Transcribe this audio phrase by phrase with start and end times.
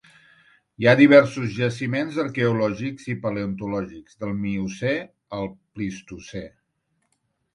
[0.83, 4.95] Hi ha diversos jaciments arqueològics i paleontològics del Miocè
[5.41, 6.45] al Plistocè.